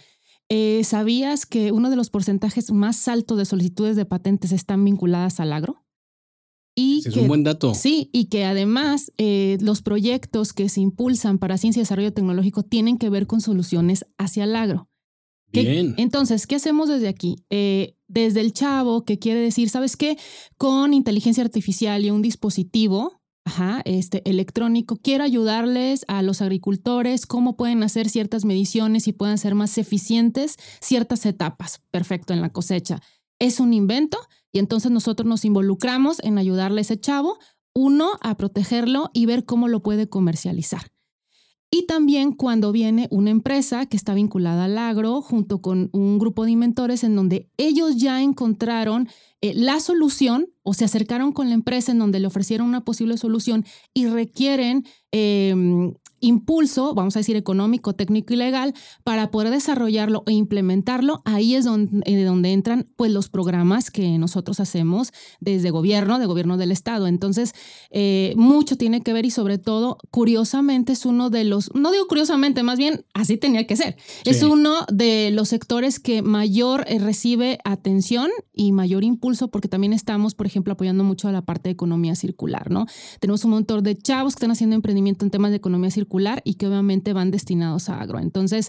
Eh, 0.48 0.82
¿Sabías 0.84 1.44
que 1.44 1.70
uno 1.70 1.90
de 1.90 1.96
los 1.96 2.08
porcentajes 2.08 2.72
más 2.72 3.08
altos 3.08 3.36
de 3.36 3.44
solicitudes 3.44 3.94
de 3.94 4.06
patentes 4.06 4.52
están 4.52 4.86
vinculadas 4.86 5.38
al 5.38 5.52
agro? 5.52 5.84
Y 6.74 7.06
es 7.06 7.14
un 7.14 7.28
buen 7.28 7.44
dato. 7.44 7.74
Sí, 7.74 8.08
y 8.14 8.30
que 8.30 8.46
además 8.46 9.12
eh, 9.18 9.58
los 9.60 9.82
proyectos 9.82 10.54
que 10.54 10.70
se 10.70 10.80
impulsan 10.80 11.38
para 11.38 11.58
ciencia 11.58 11.80
y 11.80 11.82
desarrollo 11.82 12.14
tecnológico 12.14 12.62
tienen 12.62 12.96
que 12.96 13.10
ver 13.10 13.26
con 13.26 13.42
soluciones 13.42 14.06
hacia 14.16 14.44
el 14.44 14.56
agro. 14.56 14.88
Bien. 15.62 15.94
entonces, 15.96 16.46
¿qué 16.46 16.56
hacemos 16.56 16.88
desde 16.88 17.08
aquí? 17.08 17.36
Eh, 17.50 17.96
desde 18.08 18.40
el 18.40 18.52
chavo, 18.52 19.04
que 19.04 19.18
quiere 19.18 19.40
decir, 19.40 19.68
¿sabes 19.70 19.96
qué? 19.96 20.16
Con 20.56 20.94
inteligencia 20.94 21.44
artificial 21.44 22.04
y 22.04 22.10
un 22.10 22.22
dispositivo, 22.22 23.20
Ajá, 23.46 23.82
este, 23.84 24.28
electrónico. 24.28 24.96
Quiero 24.96 25.22
ayudarles 25.22 26.06
a 26.08 26.22
los 26.22 26.40
agricultores 26.40 27.26
cómo 27.26 27.56
pueden 27.56 27.82
hacer 27.82 28.08
ciertas 28.08 28.46
mediciones 28.46 29.06
y 29.06 29.12
puedan 29.12 29.36
ser 29.36 29.54
más 29.54 29.76
eficientes 29.76 30.56
ciertas 30.80 31.26
etapas. 31.26 31.82
Perfecto, 31.90 32.32
en 32.32 32.40
la 32.40 32.50
cosecha. 32.50 33.02
Es 33.38 33.60
un 33.60 33.74
invento 33.74 34.18
y 34.50 34.60
entonces 34.60 34.90
nosotros 34.90 35.28
nos 35.28 35.44
involucramos 35.44 36.20
en 36.22 36.38
ayudarle 36.38 36.80
a 36.80 36.82
ese 36.82 36.98
chavo, 36.98 37.38
uno, 37.74 38.12
a 38.22 38.36
protegerlo 38.36 39.10
y 39.12 39.26
ver 39.26 39.44
cómo 39.44 39.68
lo 39.68 39.82
puede 39.82 40.08
comercializar. 40.08 40.93
Y 41.76 41.86
también 41.86 42.30
cuando 42.30 42.70
viene 42.70 43.08
una 43.10 43.30
empresa 43.30 43.86
que 43.86 43.96
está 43.96 44.14
vinculada 44.14 44.66
al 44.66 44.78
agro 44.78 45.20
junto 45.20 45.60
con 45.60 45.90
un 45.90 46.20
grupo 46.20 46.44
de 46.44 46.52
inventores 46.52 47.02
en 47.02 47.16
donde 47.16 47.50
ellos 47.56 47.96
ya 47.96 48.22
encontraron 48.22 49.08
eh, 49.40 49.54
la 49.56 49.80
solución 49.80 50.46
o 50.62 50.72
se 50.72 50.84
acercaron 50.84 51.32
con 51.32 51.48
la 51.48 51.56
empresa 51.56 51.90
en 51.90 51.98
donde 51.98 52.20
le 52.20 52.28
ofrecieron 52.28 52.68
una 52.68 52.84
posible 52.84 53.18
solución 53.18 53.64
y 53.92 54.06
requieren 54.06 54.86
em, 55.10 55.94
impulso, 56.20 56.94
vamos 56.94 57.16
a 57.16 57.20
decir 57.20 57.36
económico, 57.36 57.94
técnico 57.94 58.32
y 58.32 58.36
legal, 58.36 58.74
para 59.02 59.30
poder 59.30 59.50
desarrollarlo 59.50 60.22
e 60.26 60.32
implementarlo, 60.32 61.22
ahí 61.24 61.54
es 61.54 61.64
donde, 61.64 62.02
eh, 62.06 62.24
donde 62.24 62.52
entran 62.52 62.86
pues 62.96 63.12
los 63.12 63.28
programas 63.28 63.90
que 63.90 64.18
nosotros 64.18 64.60
hacemos 64.60 65.12
desde 65.40 65.70
gobierno, 65.70 66.18
de 66.18 66.26
gobierno 66.26 66.56
del 66.56 66.72
Estado. 66.72 67.06
Entonces, 67.06 67.52
eh, 67.90 68.32
mucho 68.36 68.76
tiene 68.76 69.02
que 69.02 69.12
ver 69.12 69.26
y 69.26 69.30
sobre 69.30 69.58
todo, 69.58 69.98
curiosamente, 70.10 70.92
es 70.92 71.04
uno 71.04 71.30
de 71.30 71.44
los, 71.44 71.70
no 71.74 71.92
digo 71.92 72.06
curiosamente, 72.06 72.62
más 72.62 72.78
bien 72.78 73.04
así 73.12 73.36
tenía 73.36 73.66
que 73.66 73.76
ser, 73.76 73.96
es 74.24 74.42
uno 74.42 74.86
de 74.92 75.30
los 75.30 75.48
sectores 75.48 76.00
que 76.00 76.22
mayor 76.22 76.84
eh, 76.88 76.98
recibe 76.98 77.58
atención 77.64 78.30
y 78.52 78.72
mayor 78.72 79.04
impulso 79.04 79.48
porque 79.48 79.68
también 79.68 79.92
estamos, 79.92 80.34
por 80.34 80.46
ejemplo, 80.46 80.72
apoyando 80.72 81.04
mucho 81.04 81.28
a 81.28 81.32
la 81.32 81.42
parte 81.42 81.68
de 81.68 81.72
economía 81.72 82.14
circular, 82.14 82.70
¿no? 82.70 82.86
Tenemos 83.20 83.44
un 83.44 83.50
montón 83.50 83.82
de 83.82 83.96
chavos 83.96 84.34
que 84.34 84.38
están 84.38 84.50
haciendo 84.50 84.76
emprendimiento 84.76 85.24
en 85.24 85.30
temas 85.30 85.50
de 85.50 85.58
economía 85.58 85.90
circular 85.90 86.13
y 86.44 86.54
que 86.54 86.66
obviamente 86.66 87.12
van 87.12 87.30
destinados 87.30 87.88
a 87.88 88.00
agro. 88.00 88.18
Entonces, 88.18 88.68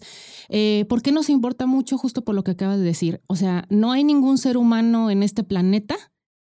eh, 0.49 0.85
¿por 0.89 1.01
qué 1.01 1.11
nos 1.11 1.29
importa 1.29 1.65
mucho 1.65 1.97
justo 1.97 2.23
por 2.23 2.35
lo 2.35 2.43
que 2.43 2.51
acabas 2.51 2.79
de 2.79 2.83
decir? 2.83 3.21
O 3.27 3.35
sea, 3.35 3.65
no 3.69 3.91
hay 3.91 4.03
ningún 4.03 4.37
ser 4.37 4.57
humano 4.57 5.09
en 5.09 5.23
este 5.23 5.43
planeta 5.43 5.95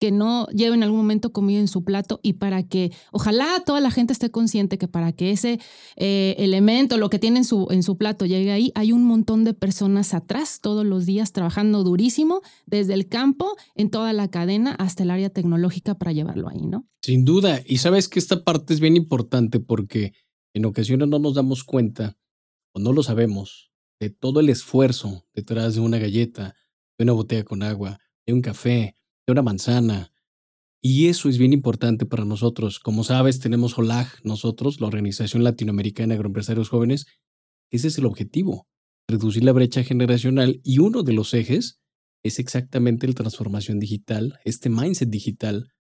que 0.01 0.13
no 0.13 0.47
lleve 0.47 0.75
en 0.75 0.83
algún 0.83 0.99
momento 0.99 1.33
comida 1.33 1.59
en 1.59 1.69
su 1.69 1.85
plato 1.85 2.21
y 2.23 2.35
para 2.35 2.63
que, 2.63 2.93
ojalá 3.11 3.47
toda 3.67 3.81
la 3.81 3.91
gente 3.91 4.13
esté 4.13 4.31
consciente 4.31 4.79
que 4.79 4.89
para 4.89 5.13
que 5.13 5.31
ese 5.31 5.59
eh, 5.97 6.37
elemento, 6.39 6.99
lo 6.99 7.11
que 7.11 7.19
tiene 7.19 7.39
en 7.39 7.45
su, 7.45 7.67
en 7.71 7.83
su 7.83 7.97
plato 7.97 8.27
llegue 8.27 8.53
ahí, 8.53 8.73
hay 8.75 8.93
un 8.93 9.05
montón 9.05 9.45
de 9.45 9.55
personas 9.55 10.15
atrás 10.15 10.61
todos 10.61 10.87
los 10.87 11.07
días 11.07 11.33
trabajando 11.33 11.83
durísimo, 11.83 12.43
desde 12.67 12.95
el 12.95 13.09
campo, 13.09 13.57
en 13.75 13.91
toda 13.91 14.13
la 14.13 14.29
cadena, 14.29 14.73
hasta 14.73 15.03
el 15.03 15.11
área 15.11 15.31
tecnológica 15.31 15.97
para 15.97 16.13
llevarlo 16.13 16.49
ahí, 16.49 16.67
¿no? 16.67 16.87
Sin 17.03 17.25
duda. 17.25 17.63
Y 17.67 17.79
sabes 17.79 18.09
que 18.09 18.19
esta 18.19 18.45
parte 18.45 18.75
es 18.75 18.81
bien 18.81 18.97
importante 18.97 19.61
porque 19.61 20.13
en 20.55 20.65
ocasiones 20.65 21.09
no 21.09 21.19
nos 21.19 21.35
damos 21.35 21.65
cuenta 21.65 22.17
o 22.73 22.81
no 22.81 22.93
lo 22.93 23.03
sabemos 23.03 23.71
de 24.01 24.11
todo 24.11 24.41
el 24.41 24.49
esfuerzo 24.49 25.27
detrás 25.35 25.75
de 25.75 25.81
una 25.81 25.99
galleta, 25.99 26.55
de 26.99 27.05
una 27.05 27.13
botella 27.13 27.45
con 27.45 27.63
agua, 27.63 27.99
de 28.27 28.33
un 28.33 28.41
café, 28.41 28.95
de 29.27 29.33
una 29.33 29.43
manzana. 29.43 30.13
Y 30.81 31.09
eso 31.09 31.29
es 31.29 31.39
bien 31.39 31.53
importante 31.53 32.07
para 32.07 32.25
nosotros. 32.25 32.79
Como 32.79 33.03
sabes, 33.03 33.41
tenemos 33.41 33.77
OLAG, 33.77 34.09
nosotros, 34.25 34.81
la 34.81 34.87
Organización 34.87 35.43
Latinoamericana 35.43 36.09
de 36.09 36.15
Agroempresarios 36.15 36.69
Jóvenes. 36.69 37.07
Ese 37.71 37.89
es 37.89 37.99
el 37.99 38.07
objetivo, 38.07 38.69
reducir 39.09 39.45
la 39.45 39.53
brecha 39.53 39.83
generacional 39.83 40.61
y 40.63 40.79
uno 40.79 41.03
de 41.03 41.13
los 41.13 41.35
ejes 41.35 41.81
es 42.23 42.39
exactamente 42.39 43.07
la 43.07 43.15
transformación 43.15 43.79
digital, 43.79 44.39
este 44.45 44.71
mindset 44.71 45.09
digital, 45.09 45.73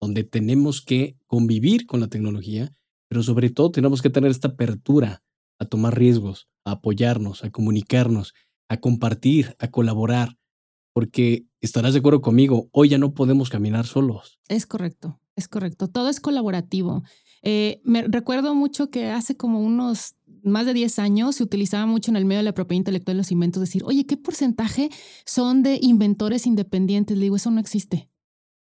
donde 0.00 0.24
tenemos 0.24 0.82
que 0.82 1.16
convivir 1.26 1.86
con 1.86 2.00
la 2.00 2.08
tecnología 2.08 2.76
pero 3.14 3.22
sobre 3.22 3.48
todo 3.48 3.70
tenemos 3.70 4.02
que 4.02 4.10
tener 4.10 4.32
esta 4.32 4.48
apertura 4.48 5.22
a 5.60 5.66
tomar 5.66 5.96
riesgos, 5.96 6.48
a 6.64 6.72
apoyarnos, 6.72 7.44
a 7.44 7.50
comunicarnos, 7.50 8.34
a 8.68 8.78
compartir, 8.78 9.54
a 9.60 9.70
colaborar, 9.70 10.36
porque 10.92 11.46
estarás 11.60 11.92
de 11.92 12.00
acuerdo 12.00 12.22
conmigo, 12.22 12.68
hoy 12.72 12.88
ya 12.88 12.98
no 12.98 13.14
podemos 13.14 13.50
caminar 13.50 13.86
solos. 13.86 14.40
Es 14.48 14.66
correcto, 14.66 15.20
es 15.36 15.46
correcto, 15.46 15.86
todo 15.86 16.08
es 16.08 16.18
colaborativo. 16.18 17.04
Eh, 17.42 17.80
me 17.84 18.02
recuerdo 18.02 18.56
mucho 18.56 18.90
que 18.90 19.12
hace 19.12 19.36
como 19.36 19.60
unos 19.60 20.16
más 20.42 20.66
de 20.66 20.74
10 20.74 20.98
años 20.98 21.36
se 21.36 21.44
utilizaba 21.44 21.86
mucho 21.86 22.10
en 22.10 22.16
el 22.16 22.24
medio 22.24 22.40
de 22.40 22.46
la 22.46 22.54
propiedad 22.54 22.80
intelectual 22.80 23.16
de 23.16 23.18
los 23.18 23.30
inventos 23.30 23.60
decir, 23.60 23.84
oye, 23.84 24.06
¿qué 24.06 24.16
porcentaje 24.16 24.90
son 25.24 25.62
de 25.62 25.78
inventores 25.80 26.48
independientes? 26.48 27.16
Le 27.16 27.26
digo, 27.26 27.36
eso 27.36 27.52
no 27.52 27.60
existe. 27.60 28.08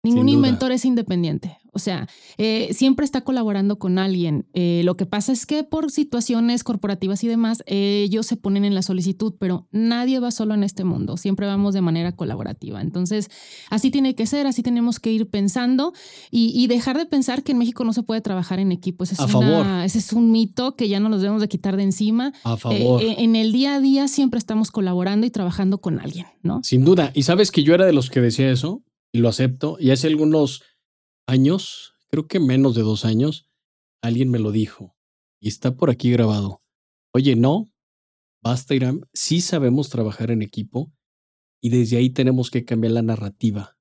Ningún 0.04 0.28
inventor 0.28 0.74
es 0.74 0.84
independiente. 0.84 1.60
O 1.74 1.80
sea, 1.80 2.08
eh, 2.38 2.70
siempre 2.72 3.06
está 3.06 3.22
colaborando 3.22 3.80
con 3.80 4.00
alguien. 4.00 4.46
Eh, 4.54 4.82
lo 4.86 4.96
que 4.96 5.06
pasa 5.06 5.32
es 5.32 5.46
que 5.46 5.64
por 5.64 5.92
situaciones 5.92 6.64
corporativas 6.64 7.24
y 7.24 7.28
demás, 7.28 7.64
ellos 7.66 8.26
se 8.26 8.38
ponen 8.38 8.66
en 8.66 8.76
la 8.76 8.82
solicitud, 8.82 9.34
pero 9.40 9.68
nadie 9.72 10.20
va 10.20 10.32
solo 10.32 10.54
en 10.54 10.64
este 10.64 10.84
mundo. 10.84 11.18
Siempre 11.18 11.48
vamos 11.48 11.74
de 11.74 11.82
manera 11.82 12.12
colaborativa. 12.12 12.82
Entonces, 12.82 13.30
así 13.70 13.92
tiene 13.92 14.16
que 14.16 14.26
ser, 14.26 14.48
así 14.48 14.64
tenemos 14.64 15.00
que 15.00 15.12
ir 15.12 15.30
pensando 15.30 15.94
y, 16.32 16.68
dejar 16.68 16.98
de 16.98 17.06
pensar 17.06 17.44
que 17.44 17.52
en 17.52 17.58
México 17.60 17.84
no 17.84 17.94
se 17.94 18.04
puede 18.04 18.22
trabajar 18.22 18.60
en 18.60 18.72
equipo. 18.72 19.04
Ese 19.04 19.16
es, 19.16 19.20
ese 19.86 19.98
es 20.00 20.14
un 20.14 20.32
mito 20.32 20.76
que 20.76 20.88
ya 20.88 21.00
no 21.00 21.10
nos 21.10 21.22
debemos 21.22 21.42
de 21.42 21.48
quitar 21.48 21.78
de 21.78 21.84
encima. 21.84 22.34
A 22.44 22.58
favor. 22.58 23.02
Eh, 23.02 23.16
en 23.20 23.36
el 23.36 23.52
día 23.52 23.76
a 23.76 23.80
día 23.80 24.08
siempre 24.08 24.38
estamos 24.38 24.72
colaborando 24.72 25.28
y 25.28 25.30
trabajando 25.30 25.80
con 25.80 26.00
alguien, 26.00 26.28
¿no? 26.42 26.62
Sin 26.64 26.84
duda. 26.84 27.12
Y 27.14 27.24
sabes 27.24 27.52
que 27.52 27.64
yo 27.64 27.74
era 27.74 27.86
de 27.86 27.94
los 27.94 28.10
que 28.10 28.22
decía 28.22 28.52
eso 28.52 28.84
y 29.12 29.20
lo 29.20 29.30
acepto. 29.30 29.78
Y 29.80 29.92
hace 29.92 30.08
algunos 30.08 30.64
años, 31.28 31.94
creo 32.10 32.28
que 32.28 32.40
menos 32.40 32.76
de 32.76 32.82
dos 32.82 33.06
años, 33.06 33.50
alguien 34.02 34.30
me 34.30 34.40
lo 34.40 34.52
dijo. 34.52 34.96
Y 35.40 35.48
está 35.48 35.76
por 35.76 35.90
aquí 35.90 36.12
grabado. 36.12 36.62
Oye, 37.14 37.36
no, 37.36 37.72
basta, 38.42 38.76
Irán. 38.76 39.02
Sí 39.14 39.42
sabemos 39.42 39.90
trabajar 39.90 40.32
en 40.32 40.42
equipo 40.42 40.92
y 41.62 41.70
desde 41.70 41.98
ahí 41.98 42.10
tenemos 42.10 42.50
que 42.52 42.66
cambiar 42.66 42.94
la 42.94 43.02
narrativa. 43.02 43.78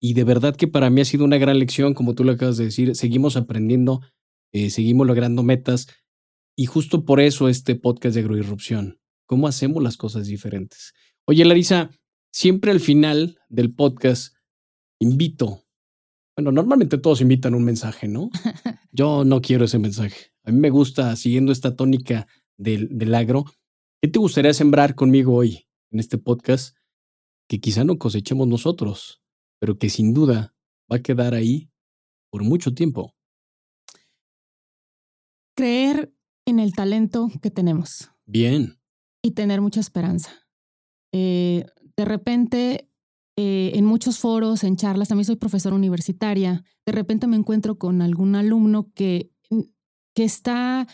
Y 0.00 0.14
de 0.14 0.24
verdad 0.24 0.56
que 0.56 0.66
para 0.66 0.88
mí 0.88 1.00
ha 1.00 1.04
sido 1.04 1.24
una 1.24 1.36
gran 1.36 1.58
lección, 1.58 1.92
como 1.94 2.14
tú 2.14 2.24
lo 2.24 2.32
acabas 2.32 2.56
de 2.56 2.64
decir. 2.64 2.96
Seguimos 2.96 3.36
aprendiendo, 3.36 4.00
eh, 4.52 4.70
seguimos 4.70 5.06
logrando 5.06 5.42
metas. 5.42 5.88
Y 6.56 6.66
justo 6.66 7.04
por 7.04 7.20
eso 7.20 7.48
este 7.48 7.74
podcast 7.74 8.14
de 8.14 8.22
agroirrupción. 8.22 8.98
¿Cómo 9.26 9.46
hacemos 9.46 9.82
las 9.82 9.96
cosas 9.96 10.26
diferentes? 10.26 10.92
Oye, 11.26 11.44
Larisa, 11.44 11.90
siempre 12.32 12.70
al 12.70 12.80
final 12.80 13.38
del 13.48 13.74
podcast 13.74 14.34
invito. 14.98 15.64
Bueno, 16.40 16.52
normalmente 16.52 16.96
todos 16.96 17.20
invitan 17.20 17.54
un 17.54 17.64
mensaje, 17.64 18.08
¿no? 18.08 18.30
Yo 18.92 19.24
no 19.26 19.42
quiero 19.42 19.66
ese 19.66 19.78
mensaje. 19.78 20.32
A 20.42 20.50
mí 20.50 20.58
me 20.58 20.70
gusta, 20.70 21.14
siguiendo 21.14 21.52
esta 21.52 21.76
tónica 21.76 22.26
del, 22.56 22.96
del 22.96 23.14
agro, 23.14 23.44
¿qué 24.00 24.08
te 24.08 24.18
gustaría 24.18 24.54
sembrar 24.54 24.94
conmigo 24.94 25.34
hoy 25.34 25.68
en 25.90 26.00
este 26.00 26.16
podcast? 26.16 26.74
Que 27.46 27.60
quizá 27.60 27.84
no 27.84 27.98
cosechemos 27.98 28.48
nosotros, 28.48 29.22
pero 29.58 29.76
que 29.76 29.90
sin 29.90 30.14
duda 30.14 30.54
va 30.90 30.96
a 30.96 31.02
quedar 31.02 31.34
ahí 31.34 31.68
por 32.30 32.42
mucho 32.42 32.72
tiempo. 32.72 33.14
Creer 35.54 36.10
en 36.46 36.58
el 36.58 36.72
talento 36.72 37.28
que 37.42 37.50
tenemos. 37.50 38.12
Bien. 38.24 38.80
Y 39.22 39.32
tener 39.32 39.60
mucha 39.60 39.80
esperanza. 39.80 40.32
Eh, 41.12 41.66
de 41.98 42.04
repente, 42.06 42.89
eh, 43.42 43.72
en 43.74 43.86
muchos 43.86 44.18
foros, 44.18 44.64
en 44.64 44.76
charlas, 44.76 45.08
también 45.08 45.24
soy 45.24 45.36
profesora 45.36 45.74
universitaria, 45.74 46.62
de 46.84 46.92
repente 46.92 47.26
me 47.26 47.38
encuentro 47.38 47.78
con 47.78 48.02
algún 48.02 48.36
alumno 48.36 48.92
que, 48.94 49.30
que 50.14 50.24
está 50.24 50.86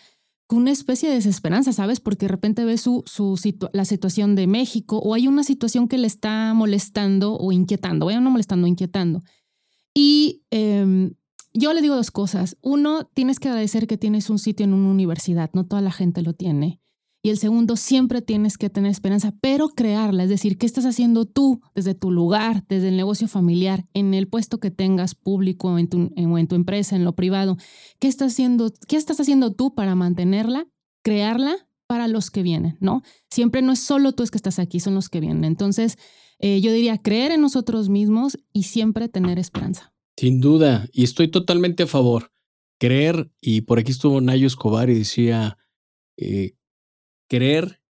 con 0.46 0.60
una 0.60 0.70
especie 0.70 1.08
de 1.08 1.16
desesperanza, 1.16 1.72
¿sabes? 1.72 1.98
Porque 1.98 2.26
de 2.26 2.28
repente 2.28 2.64
ve 2.64 2.78
su, 2.78 3.02
su 3.04 3.36
la 3.72 3.84
situación 3.84 4.36
de 4.36 4.46
México 4.46 4.98
o 4.98 5.14
hay 5.14 5.26
una 5.26 5.42
situación 5.42 5.88
que 5.88 5.98
le 5.98 6.06
está 6.06 6.54
molestando 6.54 7.36
o 7.36 7.50
inquietando, 7.50 8.06
bueno, 8.06 8.20
no 8.20 8.30
molestando, 8.30 8.68
inquietando. 8.68 9.24
Y 9.92 10.44
em, 10.52 11.14
yo 11.52 11.72
le 11.72 11.82
digo 11.82 11.96
dos 11.96 12.12
cosas. 12.12 12.56
Uno, 12.62 13.06
tienes 13.12 13.40
que 13.40 13.48
agradecer 13.48 13.88
que 13.88 13.98
tienes 13.98 14.30
un 14.30 14.38
sitio 14.38 14.62
en 14.62 14.72
una 14.72 14.88
universidad, 14.88 15.50
no 15.52 15.66
toda 15.66 15.82
la 15.82 15.90
gente 15.90 16.22
lo 16.22 16.32
tiene. 16.32 16.80
Y 17.26 17.30
el 17.30 17.38
segundo, 17.38 17.74
siempre 17.74 18.22
tienes 18.22 18.56
que 18.56 18.70
tener 18.70 18.92
esperanza, 18.92 19.34
pero 19.40 19.70
crearla, 19.70 20.22
es 20.22 20.28
decir, 20.28 20.58
¿qué 20.58 20.64
estás 20.64 20.86
haciendo 20.86 21.24
tú 21.24 21.60
desde 21.74 21.92
tu 21.92 22.12
lugar, 22.12 22.64
desde 22.68 22.86
el 22.90 22.96
negocio 22.96 23.26
familiar, 23.26 23.84
en 23.94 24.14
el 24.14 24.28
puesto 24.28 24.60
que 24.60 24.70
tengas 24.70 25.16
público 25.16 25.76
en 25.76 25.88
tu, 25.88 26.12
en, 26.14 26.30
o 26.30 26.38
en 26.38 26.46
tu 26.46 26.54
empresa, 26.54 26.94
en 26.94 27.04
lo 27.04 27.16
privado? 27.16 27.56
¿Qué 27.98 28.06
estás, 28.06 28.34
haciendo, 28.34 28.72
¿Qué 28.86 28.94
estás 28.94 29.18
haciendo 29.18 29.52
tú 29.52 29.74
para 29.74 29.96
mantenerla, 29.96 30.68
crearla 31.02 31.68
para 31.88 32.06
los 32.06 32.30
que 32.30 32.44
vienen, 32.44 32.76
¿no? 32.78 33.02
Siempre 33.28 33.60
no 33.60 33.72
es 33.72 33.80
solo 33.80 34.12
tú 34.12 34.22
es 34.22 34.30
que 34.30 34.38
estás 34.38 34.60
aquí, 34.60 34.78
son 34.78 34.94
los 34.94 35.08
que 35.08 35.18
vienen. 35.18 35.42
Entonces, 35.42 35.98
eh, 36.38 36.60
yo 36.60 36.70
diría 36.70 36.96
creer 36.96 37.32
en 37.32 37.40
nosotros 37.40 37.88
mismos 37.88 38.38
y 38.52 38.62
siempre 38.62 39.08
tener 39.08 39.40
esperanza. 39.40 39.92
Sin 40.16 40.40
duda, 40.40 40.86
y 40.92 41.02
estoy 41.02 41.26
totalmente 41.26 41.82
a 41.82 41.86
favor. 41.88 42.30
Creer, 42.78 43.32
y 43.40 43.62
por 43.62 43.80
aquí 43.80 43.90
estuvo 43.90 44.20
Nayo 44.20 44.46
Escobar 44.46 44.90
y 44.90 44.94
decía, 44.94 45.58
eh, 46.16 46.52
creer 47.28 47.82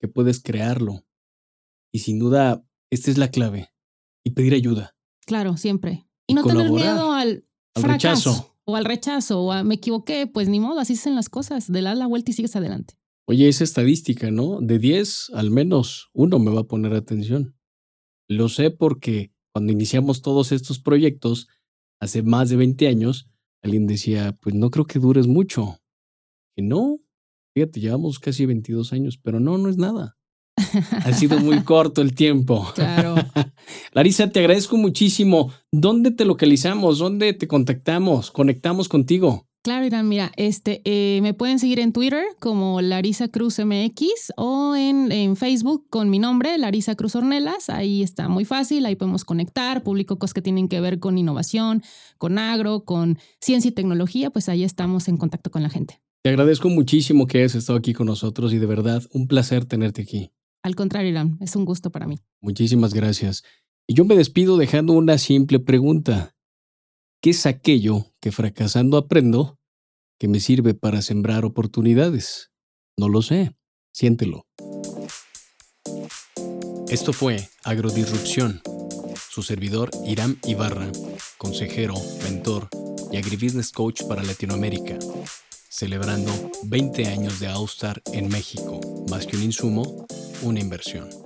que 0.00 0.08
puedes 0.08 0.42
crearlo. 0.42 1.04
Y 1.92 2.00
sin 2.00 2.18
duda, 2.18 2.64
esta 2.90 3.10
es 3.10 3.18
la 3.18 3.30
clave. 3.30 3.70
Y 4.24 4.30
pedir 4.30 4.54
ayuda. 4.54 4.96
Claro, 5.26 5.56
siempre. 5.56 6.06
Y, 6.26 6.34
no 6.34 6.44
tener 6.44 6.70
miedo 6.70 7.12
al, 7.12 7.46
rechazo. 7.74 8.56
O 8.64 8.76
al 8.76 8.84
rechazo, 8.84 9.42
o 9.42 9.52
a 9.52 9.62
me 9.62 9.74
equivoqué, 9.74 10.26
pues 10.26 10.48
ni 10.48 10.58
modo, 10.58 10.80
así 10.80 10.94
hacen 10.94 11.14
las 11.14 11.28
cosas. 11.28 11.70
De 11.70 11.82
la, 11.82 11.94
la 11.94 12.06
vuelta 12.06 12.30
y 12.30 12.34
sigues 12.34 12.56
adelante. 12.56 12.94
Oye, 13.26 13.48
esa 13.48 13.64
estadística, 13.64 14.30
¿no? 14.30 14.60
De 14.60 14.78
10, 14.78 15.30
al 15.34 15.50
menos 15.50 16.10
uno 16.12 16.38
me 16.38 16.50
va 16.50 16.60
a 16.60 16.66
poner 16.66 16.94
atención. 16.94 17.56
Lo 18.28 18.48
sé 18.48 18.70
porque 18.70 19.32
cuando 19.52 19.72
iniciamos 19.72 20.20
todos 20.20 20.52
estos 20.52 20.80
proyectos, 20.80 21.48
hace 22.00 22.22
más 22.22 22.50
de 22.50 22.56
20 22.56 22.86
años, 22.88 23.28
alguien 23.62 23.86
decía, 23.86 24.36
pues 24.40 24.54
no 24.54 24.70
creo 24.70 24.84
que 24.86 24.98
dures 24.98 25.26
mucho. 25.26 25.80
Que 26.56 26.62
no, 26.62 27.00
Fíjate, 27.54 27.78
llevamos 27.78 28.18
casi 28.18 28.46
22 28.46 28.92
años, 28.92 29.16
pero 29.16 29.38
no, 29.38 29.56
no 29.58 29.68
es 29.68 29.76
nada. 29.78 30.16
ha 30.56 31.12
sido 31.12 31.38
muy 31.38 31.62
corto 31.62 32.02
el 32.02 32.14
tiempo. 32.14 32.66
Claro. 32.74 33.14
Larisa, 33.92 34.28
te 34.28 34.40
agradezco 34.40 34.76
muchísimo. 34.76 35.52
¿Dónde 35.70 36.10
te 36.10 36.24
localizamos? 36.24 36.98
¿Dónde 36.98 37.32
te 37.32 37.46
contactamos? 37.46 38.32
¿Conectamos 38.32 38.88
contigo? 38.88 39.46
Claro, 39.62 39.86
Irán, 39.86 40.08
mira, 40.08 40.30
este, 40.36 40.82
eh, 40.84 41.20
me 41.22 41.32
pueden 41.32 41.58
seguir 41.58 41.78
en 41.80 41.94
Twitter 41.94 42.22
como 42.38 42.82
Larisa 42.82 43.28
Cruz 43.28 43.58
MX 43.58 44.32
o 44.36 44.76
en, 44.76 45.10
en, 45.10 45.36
Facebook 45.36 45.86
con 45.88 46.10
mi 46.10 46.18
nombre, 46.18 46.58
Larisa 46.58 46.96
Cruz 46.96 47.14
Ornelas. 47.14 47.70
Ahí 47.70 48.02
está 48.02 48.28
muy 48.28 48.44
fácil, 48.44 48.84
ahí 48.84 48.94
podemos 48.94 49.24
conectar, 49.24 49.82
publico 49.82 50.18
cosas 50.18 50.34
que 50.34 50.42
tienen 50.42 50.68
que 50.68 50.82
ver 50.82 50.98
con 50.98 51.16
innovación, 51.16 51.82
con 52.18 52.36
agro, 52.36 52.84
con 52.84 53.18
ciencia 53.40 53.70
y 53.70 53.72
tecnología, 53.72 54.28
pues 54.28 54.50
ahí 54.50 54.64
estamos 54.64 55.08
en 55.08 55.16
contacto 55.16 55.50
con 55.50 55.62
la 55.62 55.70
gente. 55.70 56.03
Te 56.24 56.30
agradezco 56.30 56.70
muchísimo 56.70 57.26
que 57.26 57.36
hayas 57.36 57.54
estado 57.54 57.78
aquí 57.78 57.92
con 57.92 58.06
nosotros 58.06 58.54
y 58.54 58.58
de 58.58 58.64
verdad 58.64 59.02
un 59.12 59.28
placer 59.28 59.66
tenerte 59.66 60.00
aquí. 60.00 60.32
Al 60.62 60.74
contrario, 60.74 61.10
Irán, 61.10 61.36
es 61.42 61.54
un 61.54 61.66
gusto 61.66 61.90
para 61.90 62.06
mí. 62.06 62.18
Muchísimas 62.40 62.94
gracias. 62.94 63.42
Y 63.86 63.92
yo 63.92 64.06
me 64.06 64.16
despido 64.16 64.56
dejando 64.56 64.94
una 64.94 65.18
simple 65.18 65.60
pregunta. 65.60 66.34
¿Qué 67.20 67.28
es 67.28 67.44
aquello 67.44 68.06
que 68.22 68.32
fracasando 68.32 68.96
aprendo 68.96 69.58
que 70.18 70.26
me 70.26 70.40
sirve 70.40 70.72
para 70.72 71.02
sembrar 71.02 71.44
oportunidades? 71.44 72.50
No 72.96 73.10
lo 73.10 73.20
sé, 73.20 73.54
siéntelo. 73.92 74.46
Esto 76.88 77.12
fue 77.12 77.50
Agrodisrupción. 77.64 78.62
Su 79.28 79.42
servidor 79.42 79.90
Iram 80.06 80.38
Ibarra, 80.46 80.90
consejero, 81.36 81.96
mentor 82.22 82.70
y 83.12 83.18
agribusiness 83.18 83.72
coach 83.72 84.04
para 84.04 84.22
Latinoamérica, 84.22 84.98
celebrando 85.74 86.30
20 86.66 87.08
años 87.08 87.40
de 87.40 87.48
Austar 87.48 88.00
en 88.12 88.28
México, 88.28 88.80
más 89.10 89.26
que 89.26 89.36
un 89.36 89.42
insumo, 89.42 90.06
una 90.42 90.60
inversión. 90.60 91.23